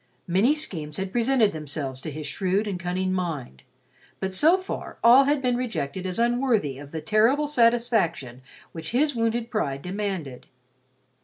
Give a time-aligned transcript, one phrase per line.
[0.25, 3.61] Many schemes had presented themselves to his shrewd and cunning mind,
[4.19, 8.41] but so far all had been rejected as unworthy of the terrible satisfaction
[8.71, 10.47] which his wounded pride demanded.